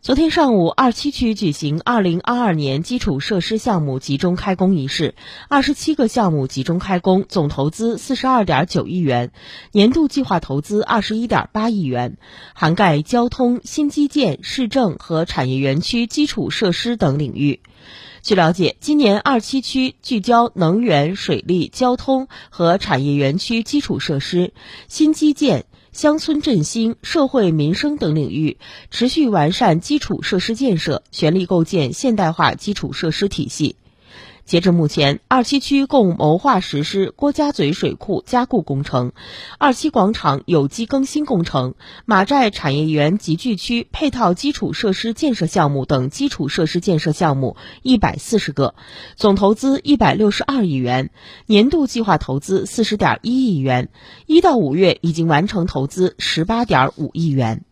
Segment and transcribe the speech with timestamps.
[0.00, 5.16] 昨天上午，二七区举行二零二二年基础设施项目集中开工仪式，
[5.48, 9.32] 二十七个项目集中开工，总投资四十二点九亿元，
[9.72, 12.16] 年度计划投资二十一点八亿元，
[12.54, 17.60] 涵盖交通、新基建、市政和产业园区基础设施等领域。
[18.28, 24.52] 据了解，今年二七区聚焦能源、水利、交通和产业园区基础设施、
[24.86, 25.64] 新基建。
[25.92, 28.58] 乡村振兴、社会民生等领域，
[28.90, 33.76] 持续完善基础设施建设，全力构建现代化基础设施体系。
[34.48, 39.12] 截至目前，二七区共谋划实施郭家嘴水库加固工程、
[39.58, 41.74] 二七广场有机更新工程、
[42.06, 48.74] 马寨产业园集聚区配套基础设施建设项目等基础设施建设项目一百四十个，
[49.16, 51.10] 总投资一百六十二亿元，
[51.44, 53.90] 年度计划投资四十点一亿元，
[54.24, 57.66] 一到五月已经完成投资十八点五亿元。